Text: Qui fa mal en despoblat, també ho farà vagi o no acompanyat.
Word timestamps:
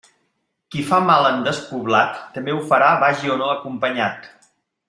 Qui 0.75 0.85
fa 0.91 0.97
mal 1.09 1.27
en 1.33 1.43
despoblat, 1.49 2.17
també 2.39 2.57
ho 2.57 2.65
farà 2.75 2.91
vagi 3.07 3.33
o 3.35 3.39
no 3.43 3.55
acompanyat. 3.59 4.31